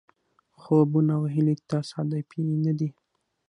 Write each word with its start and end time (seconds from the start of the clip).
خوبونه 0.61 1.11
او 1.17 1.23
هیلې 1.33 1.55
تصادفي 1.69 2.41
نه 2.65 2.73
دي. 2.79 2.89